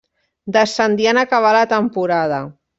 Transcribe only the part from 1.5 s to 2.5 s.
la temporada.